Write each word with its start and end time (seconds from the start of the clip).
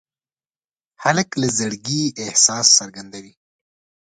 هلک 1.03 1.29
له 1.41 1.47
زړګي 1.57 2.03
احساس 2.25 2.67
څرګندوي. 2.79 3.33